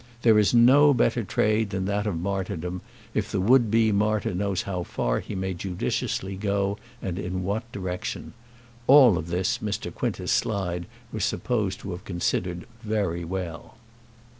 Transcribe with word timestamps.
There 0.23 0.39
is 0.39 0.51
no 0.51 0.95
better 0.95 1.23
trade 1.23 1.69
than 1.69 1.85
that 1.85 2.07
of 2.07 2.19
martyrdom, 2.19 2.81
if 3.13 3.31
the 3.31 3.39
would 3.39 3.69
be 3.69 3.91
martyr 3.91 4.33
knows 4.33 4.63
how 4.63 4.81
far 4.81 5.19
he 5.19 5.35
may 5.35 5.53
judiciously 5.53 6.35
go, 6.35 6.79
and 7.03 7.19
in 7.19 7.43
what 7.43 7.71
direction. 7.71 8.33
All 8.87 9.13
this 9.21 9.59
Mr. 9.59 9.93
Quintus 9.93 10.31
Slide 10.31 10.87
was 11.11 11.23
supposed 11.23 11.81
to 11.81 11.91
have 11.91 12.03
considered 12.03 12.65
very 12.83 13.23
well. 13.23 13.75